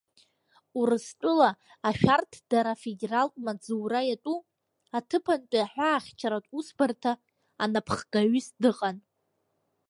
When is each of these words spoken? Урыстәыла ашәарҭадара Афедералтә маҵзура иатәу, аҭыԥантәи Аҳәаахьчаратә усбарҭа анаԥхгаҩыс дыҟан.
Урыстәыла 0.79 1.49
ашәарҭадара 1.87 2.73
Афедералтә 2.77 3.37
маҵзура 3.45 4.01
иатәу, 4.05 4.37
аҭыԥантәи 4.97 5.63
Аҳәаахьчаратә 5.65 6.51
усбарҭа 6.57 7.11
анаԥхгаҩыс 7.63 8.47
дыҟан. 8.61 8.97